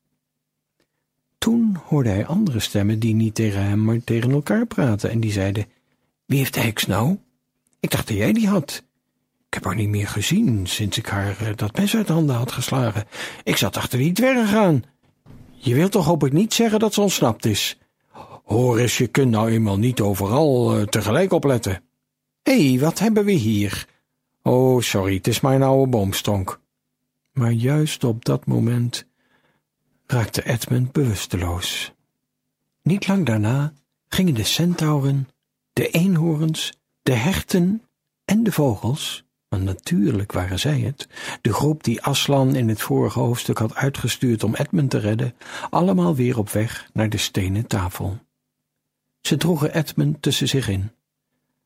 [1.38, 5.32] Toen hoorde hij andere stemmen die niet tegen hem, maar tegen elkaar praten en die
[5.32, 5.66] zeiden,
[6.24, 7.18] wie heeft de heks nou?
[7.80, 8.84] Ik dacht dat jij die had.
[9.46, 12.52] Ik heb haar niet meer gezien sinds ik haar uh, dat mes uit handen had
[12.52, 13.04] geslagen.
[13.44, 14.84] Ik zat achter die dwerg aan.
[15.66, 17.78] Je wilt toch hoop ik niet zeggen dat ze ontsnapt is?
[18.44, 21.82] Hoor eens, je kunt nou eenmaal niet overal uh, tegelijk opletten.
[22.42, 23.86] Hé, hey, wat hebben we hier?
[24.42, 26.60] Oh, sorry, het is een oude boomstronk.
[27.32, 29.06] Maar juist op dat moment
[30.06, 31.92] raakte Edmund bewusteloos.
[32.82, 33.72] Niet lang daarna
[34.08, 35.28] gingen de centauren,
[35.72, 37.82] de eenhoorns, de herten
[38.24, 41.08] en de vogels, want natuurlijk waren zij het,
[41.40, 45.34] de groep die Aslan in het vorige hoofdstuk had uitgestuurd om Edmund te redden,
[45.70, 48.18] allemaal weer op weg naar de stenen tafel.
[49.20, 50.90] Ze droegen Edmund tussen zich in,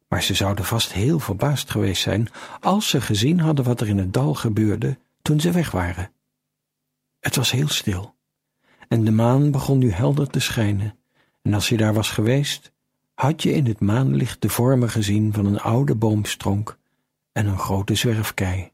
[0.08, 2.28] maar ze zouden vast heel verbaasd geweest zijn
[2.60, 6.12] als ze gezien hadden wat er in het dal gebeurde toen ze weg waren.
[7.20, 8.14] Het was heel stil,
[8.88, 10.98] en de maan begon nu helder te schijnen,
[11.42, 12.72] en als je daar was geweest,
[13.14, 16.78] had je in het maanlicht de vormen gezien van een oude boomstronk
[17.32, 18.72] en een grote zwerfkei.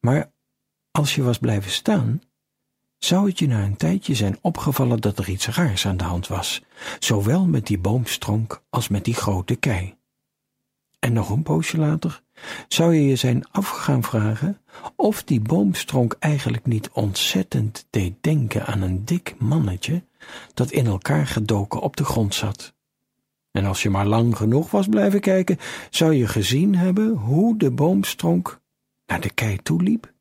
[0.00, 0.32] Maar
[0.90, 2.22] als je was blijven staan,
[2.98, 6.26] zou het je na een tijdje zijn opgevallen dat er iets raars aan de hand
[6.26, 6.62] was,
[6.98, 9.96] zowel met die boomstronk als met die grote kei.
[10.98, 12.22] En nog een poosje later
[12.68, 14.60] zou je je zijn af gaan vragen
[14.96, 20.04] of die boomstronk eigenlijk niet ontzettend deed denken aan een dik mannetje
[20.54, 22.75] dat in elkaar gedoken op de grond zat.
[23.56, 25.58] En als je maar lang genoeg was blijven kijken,
[25.90, 28.60] zou je gezien hebben hoe de boomstronk
[29.06, 30.12] naar de kei toeliep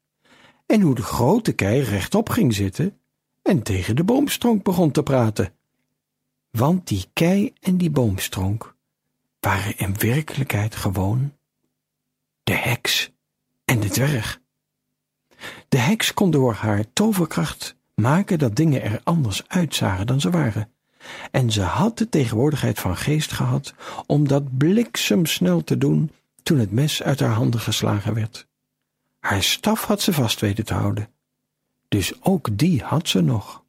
[0.65, 2.99] en hoe de grote kei rechtop ging zitten
[3.41, 5.53] en tegen de boomstronk begon te praten.
[6.51, 8.75] Want die kei en die boomstronk
[9.39, 11.33] waren in werkelijkheid gewoon
[12.43, 13.11] de heks
[13.65, 14.41] en de dwerg.
[15.69, 20.74] De heks kon door haar toverkracht maken dat dingen er anders uitzagen dan ze waren.
[21.31, 23.73] En ze had de tegenwoordigheid van geest gehad
[24.05, 26.11] om dat bliksemsnel te doen
[26.43, 28.47] toen het mes uit haar handen geslagen werd.
[29.19, 31.09] Haar staf had ze vast weten te houden.
[31.87, 33.63] Dus ook die had ze nog.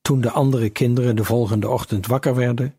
[0.00, 2.74] Toen de andere kinderen de volgende ochtend wakker werden,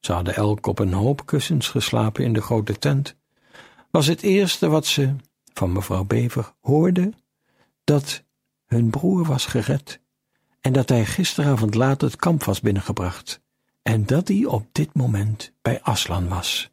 [0.00, 3.16] ze hadden elk op een hoop kussens geslapen in de grote tent,
[3.90, 5.14] was het eerste wat ze
[5.52, 7.14] van mevrouw Bever hoorden
[7.84, 8.24] dat
[8.66, 10.00] hun broer was gered
[10.60, 13.40] en dat hij gisteravond laat het kamp was binnengebracht
[13.82, 16.70] en dat hij op dit moment bij Aslan was.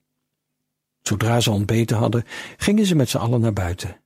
[1.01, 2.23] Zodra ze ontbeten hadden,
[2.57, 3.99] gingen ze met z'n allen naar buiten.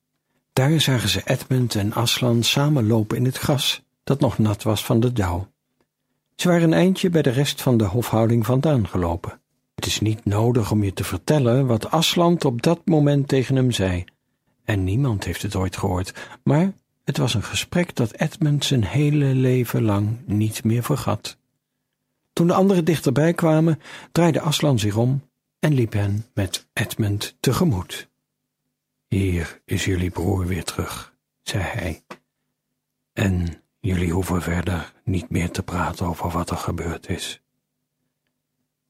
[0.54, 4.86] Daar zagen ze Edmund en Aslan samen lopen in het gras, dat nog nat was
[4.86, 5.52] van de dauw.
[6.36, 9.42] Ze waren een eindje bij de rest van de hofhouding vandaan gelopen.
[9.76, 13.72] Het is niet nodig om je te vertellen wat Asland op dat moment tegen hem
[13.72, 14.06] zei.
[14.64, 16.14] En niemand heeft het ooit gehoord,
[16.44, 21.38] maar het was een gesprek dat Edmund zijn hele leven lang niet meer vergat.
[22.34, 23.80] Toen de anderen dichterbij kwamen,
[24.12, 28.10] draaide Aslan zich om en liep hen met Edmund tegemoet.
[29.08, 32.04] Hier is jullie broer weer terug, zei hij.
[33.14, 37.42] En Jullie hoeven verder niet meer te praten over wat er gebeurd is.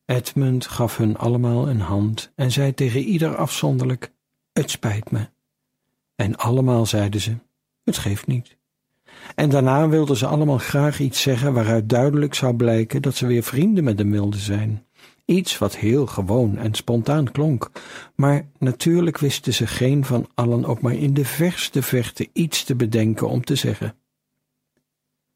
[0.05, 4.11] Edmund gaf hun allemaal een hand en zei tegen ieder afzonderlijk:
[4.53, 5.29] Het spijt me.
[6.15, 7.35] En allemaal zeiden ze:
[7.83, 8.57] Het geeft niet.
[9.35, 13.43] En daarna wilden ze allemaal graag iets zeggen waaruit duidelijk zou blijken dat ze weer
[13.43, 14.85] vrienden met de milde zijn.
[15.25, 17.71] Iets wat heel gewoon en spontaan klonk,
[18.15, 22.75] maar natuurlijk wisten ze geen van allen ook maar in de verste verte iets te
[22.75, 23.95] bedenken om te zeggen.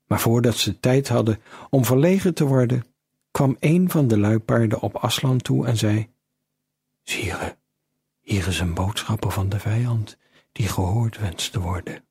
[0.07, 2.85] Maar voordat ze tijd hadden om verlegen te worden,
[3.31, 6.09] kwam een van de luipaarden op Aslan toe en zei:
[7.03, 7.57] Sire,
[8.21, 10.17] hier is een boodschapper van de vijand
[10.51, 12.03] die gehoord wenst te worden.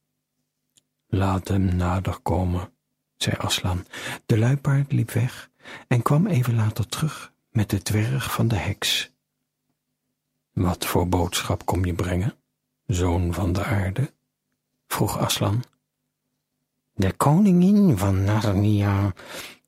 [1.14, 2.72] Laat hem nader komen,
[3.16, 3.84] zei Aslan.
[4.26, 5.50] De luipaard liep weg,
[5.88, 9.12] en kwam even later terug met de dwerg van de heks.
[10.52, 12.34] Wat voor boodschap kom je brengen,
[12.86, 14.12] zoon van de aarde?
[14.86, 15.64] vroeg Aslan.
[16.94, 19.12] De koningin van Narnia,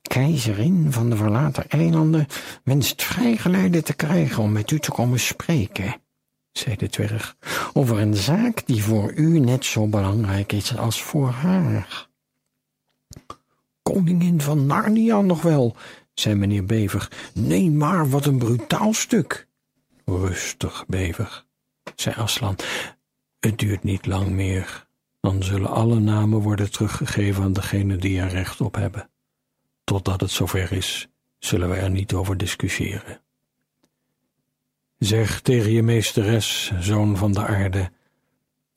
[0.02, 2.26] keizerin van de verlaten eilanden,
[2.64, 6.00] wenst vrijgeleide te krijgen om met u te komen spreken,
[6.58, 7.36] zei de dwerg,
[7.72, 12.08] over een zaak die voor u net zo belangrijk is als voor haar.
[13.82, 15.76] Koningin van Narnia nog wel,
[16.14, 17.30] zei meneer Bever.
[17.34, 19.48] Nee, maar wat een brutaal stuk.
[20.04, 21.44] Rustig, Bever,
[21.94, 22.56] zei Aslan.
[23.40, 24.86] Het duurt niet lang meer.
[25.20, 29.10] Dan zullen alle namen worden teruggegeven aan degene die er recht op hebben.
[29.84, 33.20] Totdat het zover is, zullen wij er niet over discussiëren.
[34.98, 37.90] Zeg tegen je meesteres, zoon van de aarde,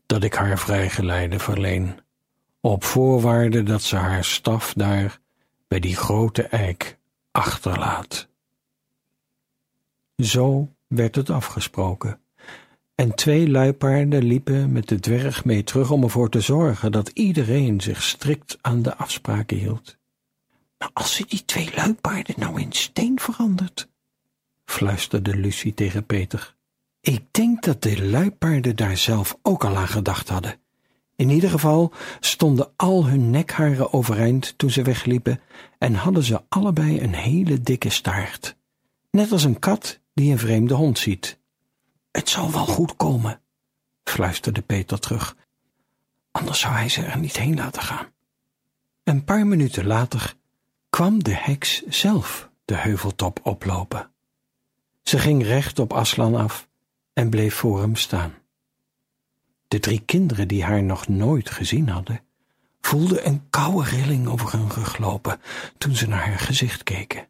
[0.05, 1.99] dat ik haar vrijgeleide verleen,
[2.62, 5.19] op voorwaarde dat ze haar staf daar
[5.67, 6.97] bij die grote eik
[7.32, 8.27] achterlaat.
[10.17, 12.19] Zo werd het afgesproken,
[12.95, 17.82] en twee luipaarden liepen met de dwerg mee terug om ervoor te zorgen dat iedereen
[17.82, 19.97] zich strikt aan de afspraken hield.
[20.77, 23.88] Maar als ze die twee luipaarden nou in steen verandert,
[24.69, 26.55] fluisterde Lucie tegen Peter.
[27.01, 30.60] Ik denk dat de luipaarden daar zelf ook al aan gedacht hadden.
[31.15, 35.41] In ieder geval stonden al hun nekharen overeind toen ze wegliepen
[35.77, 38.55] en hadden ze allebei een hele dikke staart.
[39.12, 41.39] Net als een kat die een vreemde hond ziet.
[42.12, 43.41] Het zal wel goed komen,
[44.03, 45.36] fluisterde Peter terug.
[46.32, 48.08] Anders zou hij ze er niet heen laten gaan.
[49.04, 50.33] Een paar minuten later
[50.89, 54.12] kwam de heks zelf de heuveltop oplopen.
[55.10, 56.67] Ze ging recht op Aslan af
[57.13, 58.33] en bleef voor hem staan.
[59.67, 62.21] De drie kinderen die haar nog nooit gezien hadden,
[62.81, 65.41] voelden een koude rilling over hun rug lopen
[65.77, 67.27] toen ze naar haar gezicht keken.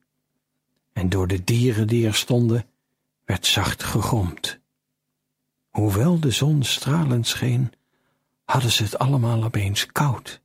[0.93, 2.65] En door de dieren die er stonden,
[3.25, 4.59] werd zacht gegromd.
[5.69, 7.71] Hoewel de zon stralend scheen,
[8.45, 10.41] hadden ze het allemaal opeens koud.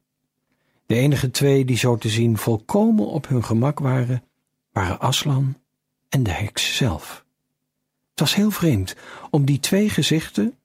[0.87, 4.25] De enige twee die zo te zien volkomen op hun gemak waren,
[4.73, 5.57] waren Aslan
[6.09, 7.24] en de heks zelf.
[8.15, 8.97] Het was heel vreemd
[9.31, 10.59] om die twee gezichten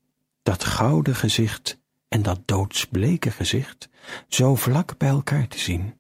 [0.44, 3.90] dat gouden gezicht en dat doodsbleke gezicht
[4.28, 5.94] zo vlak bij elkaar te zien.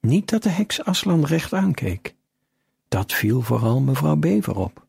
[0.00, 2.14] Niet dat de heks Aslan recht aankeek.
[2.88, 4.86] Dat viel vooral mevrouw Bever op.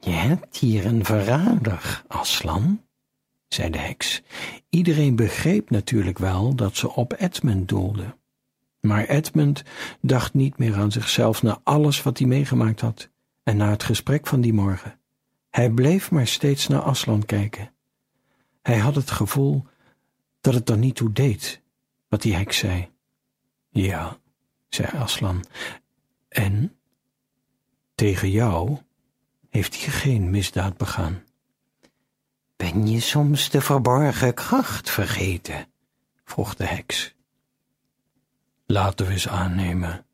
[0.00, 2.82] Je hebt hier een verrader, Aslan,
[3.48, 4.22] zei de heks.
[4.68, 8.16] Iedereen begreep natuurlijk wel dat ze op Edmund doelde.
[8.80, 9.62] Maar Edmund
[10.00, 13.12] dacht niet meer aan zichzelf na alles wat hij meegemaakt had
[13.44, 14.98] en na het gesprek van die morgen.
[15.50, 17.72] Hij bleef maar steeds naar Aslan kijken.
[18.62, 19.66] Hij had het gevoel
[20.40, 21.62] dat het er niet toe deed
[22.08, 22.90] wat die heks zei.
[23.70, 24.18] Ja,
[24.68, 25.44] zei Aslan,
[26.28, 26.76] en
[27.94, 28.78] tegen jou
[29.50, 31.22] heeft hij geen misdaad begaan.
[32.56, 35.66] Ben je soms de verborgen kracht vergeten?
[36.24, 37.14] vroeg de heks.
[38.66, 40.06] Laten we eens aannemen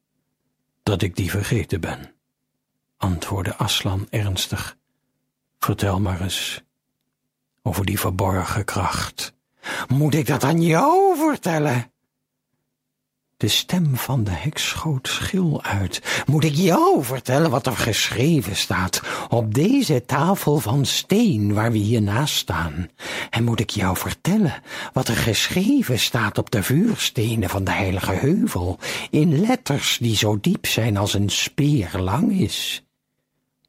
[0.83, 2.15] dat ik die vergeten ben,
[3.01, 4.79] antwoordde Aslan ernstig
[5.59, 6.63] Vertel maar eens
[7.63, 9.33] over die verborgen kracht.
[9.89, 11.93] Moet ik dat aan jou vertellen?
[13.37, 16.23] De stem van de heks schoot schil uit.
[16.27, 21.79] Moet ik jou vertellen wat er geschreven staat op deze tafel van steen waar we
[21.79, 22.91] hiernaast staan?
[23.31, 28.13] En moet ik jou vertellen wat er geschreven staat op de vuurstenen van de heilige
[28.13, 28.79] heuvel
[29.11, 32.85] in letters die zo diep zijn als een speer lang is?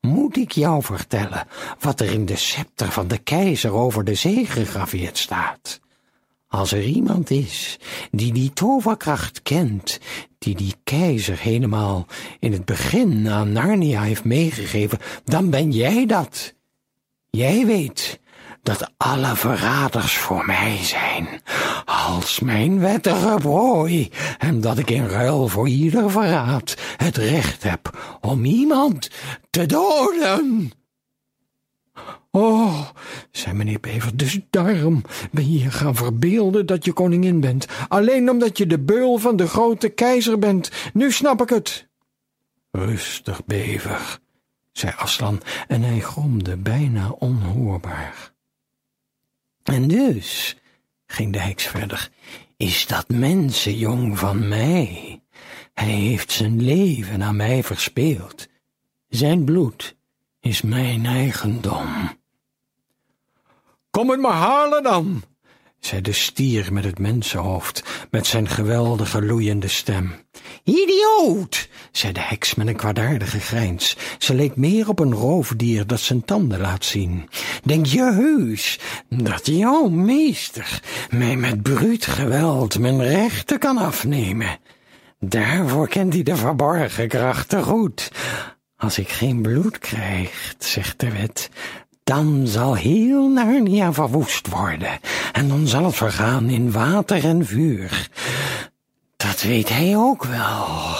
[0.01, 1.47] Moet ik jou vertellen
[1.79, 5.79] wat er in de scepter van de keizer over de zee gegraveerd staat?
[6.47, 7.79] Als er iemand is
[8.11, 9.99] die die toverkracht kent,
[10.37, 12.05] die die keizer helemaal
[12.39, 16.53] in het begin aan Narnia heeft meegegeven, dan ben jij dat.
[17.29, 18.19] Jij weet
[18.63, 21.41] dat alle verraders voor mij zijn,
[21.85, 28.17] als mijn wettige prooi, en dat ik in ruil voor ieder verraad het recht heb
[28.21, 29.09] om iemand
[29.49, 30.71] te doden.
[32.31, 32.87] Oh,
[33.31, 35.01] zei meneer Bever, dus daarom
[35.31, 39.35] ben je je gaan verbeelden dat je koningin bent, alleen omdat je de beul van
[39.35, 40.71] de grote keizer bent.
[40.93, 41.87] Nu snap ik het.
[42.71, 44.19] Rustig, Bever,
[44.71, 48.30] zei Aslan, en hij gromde bijna onhoorbaar.
[49.63, 50.55] En dus,
[51.05, 52.09] ging de heks verder,
[52.57, 55.21] is dat mensenjong van mij.
[55.73, 58.47] Hij heeft zijn leven aan mij verspeeld.
[59.07, 59.95] Zijn bloed
[60.39, 62.19] is mijn eigendom.
[63.89, 65.23] Kom het maar halen dan,
[65.81, 70.13] zei de stier met het mensenhoofd, met zijn geweldige loeiende stem.
[70.63, 73.97] Idioot, zei de heks met een kwaadaardige grijns.
[74.17, 77.29] Ze leek meer op een roofdier dat zijn tanden laat zien.
[77.63, 78.79] Denk je heus
[79.09, 84.59] dat jouw meester mij met bruut geweld mijn rechten kan afnemen?
[85.19, 88.11] Daarvoor kent hij de verborgen krachten goed.
[88.77, 91.49] Als ik geen bloed krijg, zegt de wet,
[92.11, 94.99] dan zal heel Narnia verwoest worden,
[95.31, 98.09] en dan zal het vergaan in water en vuur.
[99.15, 100.95] Dat weet hij ook wel.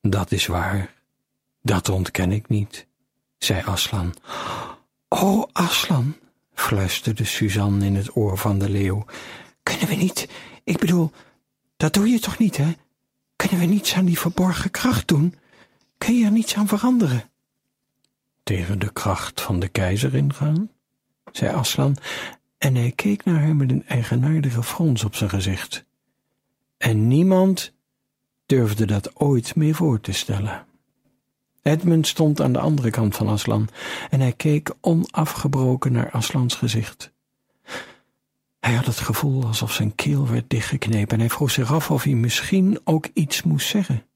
[0.00, 0.94] Dat is waar,
[1.62, 2.86] dat ontken ik niet,
[3.38, 4.14] zei Aslan.
[5.08, 6.16] O, Aslan,
[6.54, 9.04] fluisterde Suzanne in het oor van de leeuw,
[9.62, 10.28] kunnen we niet,
[10.64, 11.10] ik bedoel,
[11.76, 12.72] dat doe je toch niet, hè?
[13.36, 15.34] Kunnen we niets aan die verborgen kracht doen?
[15.98, 17.30] Kun je er niets aan veranderen?
[18.46, 20.70] Tegen de kracht van de keizer ingaan?
[21.32, 21.96] zei Aslan,
[22.58, 25.84] en hij keek naar haar met een eigenaardige frons op zijn gezicht.
[26.76, 27.72] En niemand
[28.46, 30.66] durfde dat ooit meer voor te stellen.
[31.62, 33.68] Edmund stond aan de andere kant van Aslan
[34.10, 37.12] en hij keek onafgebroken naar Aslans gezicht.
[38.60, 42.02] Hij had het gevoel alsof zijn keel werd dichtgeknepen en hij vroeg zich af of
[42.02, 44.06] hij misschien ook iets moest zeggen.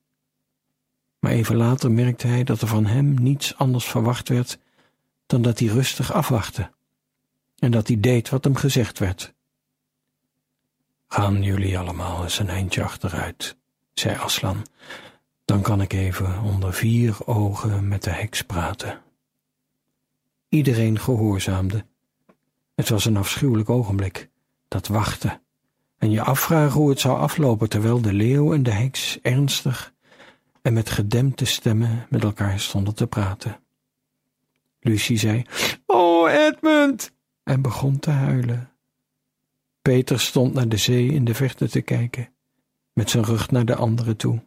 [1.21, 4.59] Maar even later merkte hij dat er van hem niets anders verwacht werd
[5.27, 6.71] dan dat hij rustig afwachtte
[7.59, 9.35] en dat hij deed wat hem gezegd werd.
[11.09, 13.57] Gaan jullie allemaal eens een eindje achteruit,
[13.93, 14.67] zei Aslan.
[15.45, 19.03] Dan kan ik even onder vier ogen met de heks praten.
[20.49, 21.87] Iedereen gehoorzaamde.
[22.75, 24.31] Het was een afschuwelijk ogenblik,
[24.69, 25.43] dat wachten,
[25.99, 29.93] en je afvragen hoe het zou aflopen terwijl de leeuw en de heks ernstig
[30.63, 33.61] en met gedempte stemmen met elkaar stonden te praten.
[34.81, 35.45] Lucie zei,
[35.87, 37.13] Oh, Edmund!
[37.43, 38.71] en begon te huilen.
[39.83, 42.33] Peter stond naar de zee in de verte te kijken,
[42.93, 44.43] met zijn rug naar de anderen toe.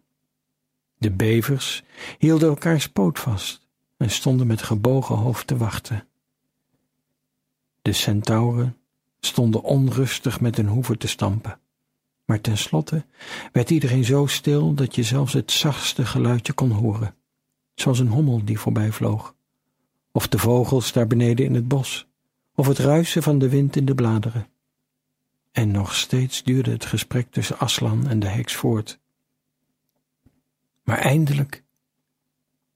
[0.98, 1.84] De bevers
[2.18, 6.08] hielden elkaars poot vast en stonden met gebogen hoofd te wachten.
[7.82, 8.78] De centauren
[9.20, 11.60] stonden onrustig met hun hoeven te stampen.
[12.26, 13.06] Maar tenslotte
[13.52, 17.16] werd iedereen zo stil dat je zelfs het zachtste geluidje kon horen,
[17.76, 19.36] zoals een hommel die voorbij vloog,
[20.12, 22.08] of de vogels daar beneden in het bos,
[22.56, 24.48] of het ruisen van de wind in de bladeren.
[25.52, 29.00] En nog steeds duurde het gesprek tussen Aslan en de heks voort.
[30.84, 31.64] Maar eindelijk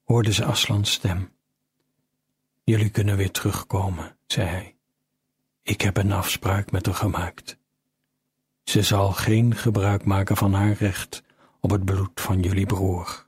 [0.04, 1.30] hoorde ze Aslans stem.
[2.64, 4.76] Jullie kunnen weer terugkomen, zei hij.
[5.62, 7.58] Ik heb een afspraak met haar gemaakt.
[8.68, 11.22] Ze zal geen gebruik maken van haar recht
[11.60, 13.26] op het bloed van jullie broer.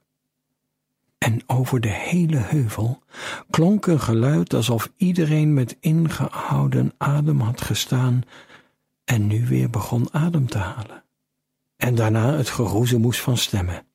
[1.18, 3.02] En over de hele heuvel
[3.50, 8.22] klonk een geluid alsof iedereen met ingehouden adem had gestaan
[9.04, 11.04] en nu weer begon adem te halen.
[11.76, 13.86] En daarna het geroezemoes van stemmen.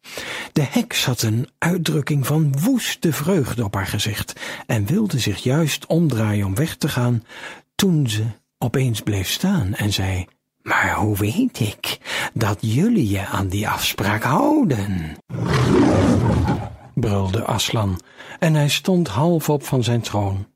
[0.51, 5.85] De heks had een uitdrukking van woeste vreugde op haar gezicht en wilde zich juist
[5.85, 7.23] omdraaien om weg te gaan,
[7.75, 8.25] toen ze
[8.57, 10.27] opeens bleef staan en zei,
[10.66, 11.97] maar hoe weet ik
[12.34, 15.18] dat jullie je aan die afspraak houden?
[16.93, 18.01] brulde Aslan,
[18.39, 20.47] en hij stond half op van zijn troon.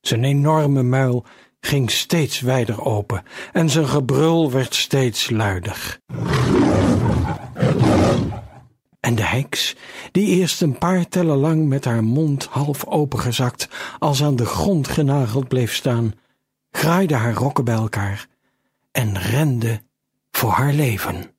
[0.00, 1.24] Zijn enorme muil
[1.60, 3.22] ging steeds wijder open
[3.52, 5.98] en zijn gebrul werd steeds luider.
[9.00, 9.76] En de heks,
[10.12, 14.88] die eerst een paar tellen lang met haar mond half opengezakt als aan de grond
[14.88, 16.12] genageld bleef staan,
[16.70, 18.30] graaide haar rokken bij elkaar
[18.92, 19.82] en rende
[20.30, 21.31] voor haar leven.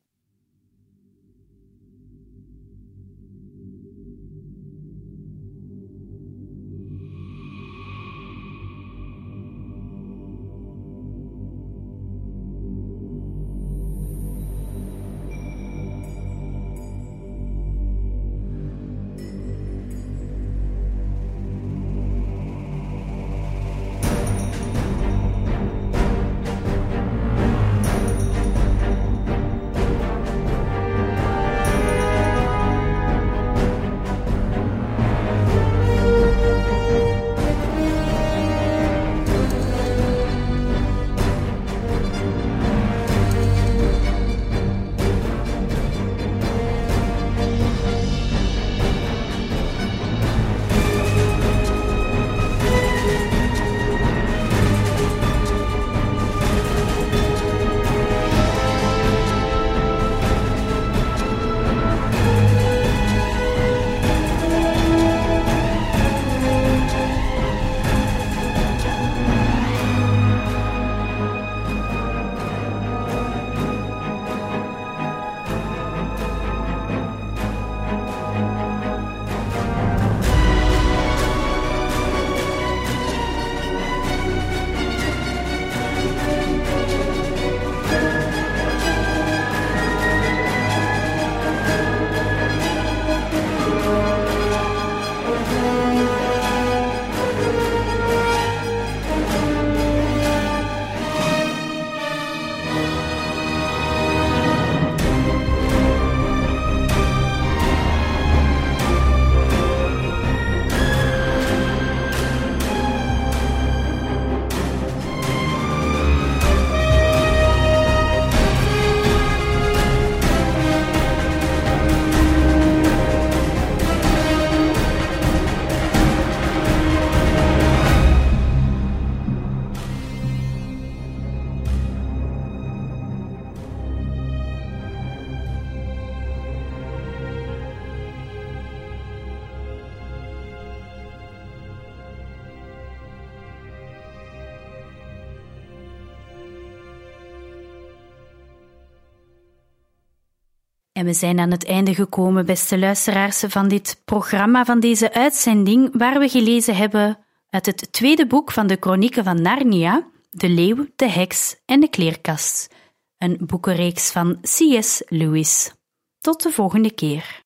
[151.04, 155.90] En we zijn aan het einde gekomen, beste luisteraars, van dit programma, van deze uitzending,
[155.92, 157.18] waar we gelezen hebben
[157.50, 161.88] uit het tweede boek van de Chronieken van Narnia, De Leeuw, de Heks en de
[161.88, 162.74] Kleerkast,
[163.18, 165.02] een boekenreeks van C.S.
[165.08, 165.72] Lewis.
[166.20, 167.44] Tot de volgende keer.